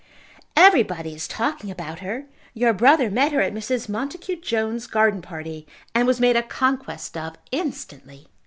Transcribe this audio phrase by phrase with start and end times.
[0.57, 2.25] "Everybody is talking about her.
[2.55, 3.87] Your brother met her at Mrs.
[3.87, 8.25] Montacute Jones's garden party, and was made a conquest of instantly."